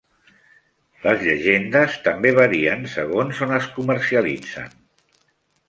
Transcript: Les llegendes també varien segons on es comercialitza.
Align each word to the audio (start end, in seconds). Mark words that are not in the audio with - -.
Les 1.03 1.21
llegendes 1.25 1.99
també 2.07 2.33
varien 2.41 2.89
segons 2.95 3.43
on 3.49 3.55
es 3.61 3.69
comercialitza. 3.79 4.65